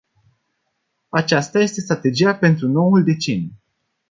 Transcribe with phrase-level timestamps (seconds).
[1.09, 3.49] Aceasta este strategia pentru noul deceniu.